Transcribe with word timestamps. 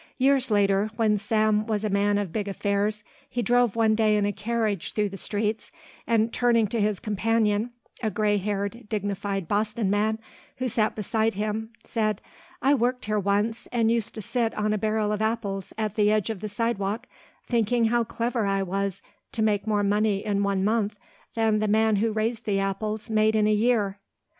Years 0.17 0.49
later, 0.49 0.89
when 0.95 1.19
Sam 1.19 1.67
was 1.67 1.83
a 1.83 1.89
man 1.91 2.17
of 2.17 2.33
big 2.33 2.47
affairs, 2.47 3.03
he 3.29 3.43
drove 3.43 3.75
one 3.75 3.93
day 3.93 4.17
in 4.17 4.25
a 4.25 4.31
carriage 4.31 4.93
through 4.93 5.09
the 5.09 5.15
streets 5.15 5.71
and 6.07 6.33
turning 6.33 6.65
to 6.69 6.81
his 6.81 6.99
companion, 6.99 7.69
a 8.01 8.09
grey 8.09 8.37
haired, 8.37 8.89
dignified 8.89 9.47
Boston 9.47 9.91
man 9.91 10.17
who 10.55 10.67
sat 10.67 10.95
beside 10.95 11.35
him, 11.35 11.69
said, 11.85 12.19
"I 12.63 12.73
worked 12.73 13.05
here 13.05 13.19
once 13.19 13.67
and 13.71 13.91
used 13.91 14.15
to 14.15 14.23
sit 14.23 14.55
on 14.55 14.73
a 14.73 14.77
barrel 14.79 15.11
of 15.11 15.21
apples 15.21 15.71
at 15.77 15.93
the 15.93 16.11
edge 16.11 16.31
of 16.31 16.41
the 16.41 16.49
sidewalk 16.49 17.05
thinking 17.45 17.85
how 17.85 18.03
clever 18.03 18.47
I 18.47 18.63
was 18.63 19.03
to 19.33 19.43
make 19.43 19.67
more 19.67 19.83
money 19.83 20.25
in 20.25 20.41
one 20.41 20.63
month 20.65 20.95
than 21.35 21.59
the 21.59 21.67
man 21.67 21.97
who 21.97 22.11
raised 22.11 22.45
the 22.45 22.59
apples 22.59 23.11
made 23.11 23.35
in 23.35 23.45
a 23.45 23.53
year." 23.53 23.99